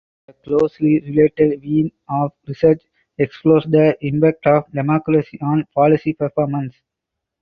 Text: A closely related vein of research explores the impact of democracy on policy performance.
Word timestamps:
A 0.29 0.33
closely 0.33 0.97
related 1.01 1.61
vein 1.61 1.91
of 2.09 2.31
research 2.47 2.81
explores 3.19 3.65
the 3.65 3.95
impact 4.01 4.47
of 4.47 4.65
democracy 4.71 5.37
on 5.41 5.63
policy 5.75 6.13
performance. 6.13 6.73